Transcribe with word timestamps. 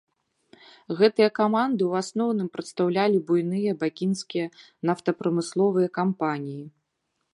Гэтыя 1.01 1.29
каманды 1.39 1.83
ў 1.89 2.05
асноўным 2.05 2.47
прадстаўлялі 2.57 3.17
буйныя 3.27 3.71
бакінскія 3.83 4.47
нафтапрамысловыя 4.91 5.87
кампаніі. 5.99 6.63